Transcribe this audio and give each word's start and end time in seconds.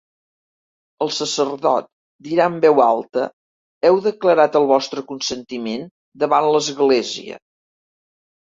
El 1.05 1.11
sacerdot 1.17 1.85
dirà 2.27 2.47
en 2.53 2.55
veu 2.63 2.81
alta: 2.87 3.27
Heu 3.89 4.01
declarat 4.07 4.59
el 4.63 4.67
vostre 4.73 5.05
consentiment 5.15 5.87
davant 6.27 6.51
l'Església. 6.57 7.41